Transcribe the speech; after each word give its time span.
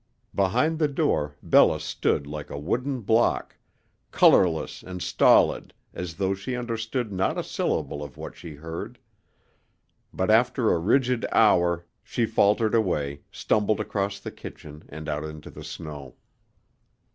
Behind 0.33 0.79
the 0.79 0.87
door 0.87 1.35
Bella 1.43 1.79
stood 1.79 2.25
like 2.25 2.49
a 2.49 2.57
wooden 2.57 3.01
block, 3.01 3.57
colorless 4.09 4.81
and 4.81 4.99
stolid 4.99 5.75
as 5.93 6.15
though 6.15 6.33
she 6.33 6.55
understood 6.55 7.11
not 7.13 7.37
a 7.37 7.43
syllable 7.43 8.03
of 8.03 8.17
what 8.17 8.35
she 8.35 8.55
heard. 8.55 8.97
But 10.11 10.31
after 10.31 10.71
a 10.73 10.79
rigid 10.79 11.27
hour 11.31 11.85
she 12.03 12.25
faltered 12.25 12.73
away, 12.73 13.21
stumbled 13.31 13.79
across 13.79 14.19
the 14.19 14.31
kitchen 14.31 14.85
and 14.89 15.07
out 15.07 15.23
into 15.23 15.51
the 15.51 15.63
snow. 15.63 16.15